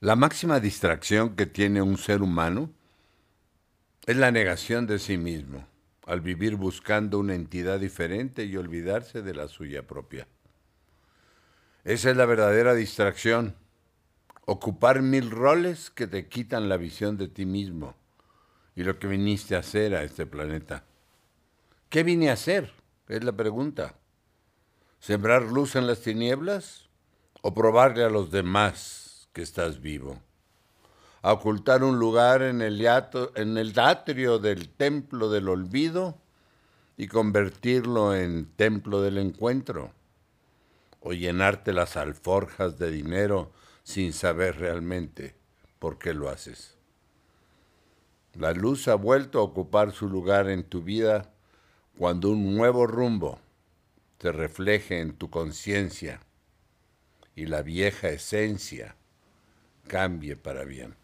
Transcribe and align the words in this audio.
La 0.00 0.14
máxima 0.14 0.60
distracción 0.60 1.34
que 1.34 1.46
tiene 1.46 1.82
un 1.82 1.98
ser 1.98 2.22
humano 2.22 2.70
es 4.06 4.16
la 4.16 4.30
negación 4.30 4.86
de 4.86 5.00
sí 5.00 5.18
mismo, 5.18 5.66
al 6.06 6.20
vivir 6.20 6.54
buscando 6.54 7.18
una 7.18 7.34
entidad 7.34 7.80
diferente 7.80 8.44
y 8.44 8.56
olvidarse 8.56 9.22
de 9.22 9.34
la 9.34 9.48
suya 9.48 9.88
propia. 9.88 10.28
Esa 11.82 12.10
es 12.10 12.16
la 12.16 12.26
verdadera 12.26 12.74
distracción, 12.74 13.56
ocupar 14.46 15.02
mil 15.02 15.32
roles 15.32 15.90
que 15.90 16.06
te 16.06 16.28
quitan 16.28 16.68
la 16.68 16.76
visión 16.76 17.16
de 17.16 17.26
ti 17.26 17.44
mismo 17.44 17.96
y 18.76 18.84
lo 18.84 19.00
que 19.00 19.08
viniste 19.08 19.56
a 19.56 19.60
hacer 19.60 19.96
a 19.96 20.04
este 20.04 20.26
planeta. 20.26 20.84
¿Qué 21.88 22.04
vine 22.04 22.30
a 22.30 22.34
hacer? 22.34 22.72
Es 23.08 23.24
la 23.24 23.32
pregunta. 23.32 23.96
¿Sembrar 25.00 25.42
luz 25.42 25.74
en 25.74 25.88
las 25.88 26.02
tinieblas 26.02 26.88
o 27.42 27.52
probarle 27.52 28.04
a 28.04 28.10
los 28.10 28.30
demás 28.30 29.07
que 29.32 29.42
estás 29.42 29.80
vivo. 29.80 30.20
A 31.22 31.32
ocultar 31.32 31.82
un 31.82 31.98
lugar 31.98 32.42
en 32.42 32.62
el, 32.62 32.84
en 33.34 33.58
el 33.58 33.78
atrio 33.78 34.38
del 34.38 34.68
templo 34.68 35.30
del 35.30 35.48
olvido 35.48 36.18
y 36.96 37.08
convertirlo 37.08 38.14
en 38.14 38.46
templo 38.56 39.02
del 39.02 39.18
encuentro. 39.18 39.92
O 41.00 41.12
llenarte 41.12 41.72
las 41.72 41.96
alforjas 41.96 42.78
de 42.78 42.90
dinero 42.90 43.52
sin 43.84 44.12
saber 44.12 44.58
realmente 44.58 45.34
por 45.78 45.98
qué 45.98 46.12
lo 46.12 46.28
haces. 46.28 46.76
La 48.34 48.52
luz 48.52 48.88
ha 48.88 48.94
vuelto 48.94 49.38
a 49.38 49.42
ocupar 49.42 49.92
su 49.92 50.08
lugar 50.08 50.48
en 50.48 50.62
tu 50.62 50.82
vida 50.82 51.32
cuando 51.96 52.30
un 52.30 52.54
nuevo 52.54 52.86
rumbo 52.86 53.40
te 54.18 54.30
refleje 54.30 55.00
en 55.00 55.16
tu 55.16 55.30
conciencia 55.30 56.20
y 57.34 57.46
la 57.46 57.62
vieja 57.62 58.08
esencia 58.08 58.97
cambie 59.88 60.36
para 60.36 60.64
bien. 60.64 60.96